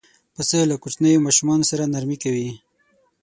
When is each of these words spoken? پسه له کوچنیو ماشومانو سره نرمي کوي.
پسه 0.35 0.57
له 0.69 0.75
کوچنیو 0.83 1.23
ماشومانو 1.25 1.69
سره 1.71 1.91
نرمي 1.93 2.17
کوي. 2.23 2.49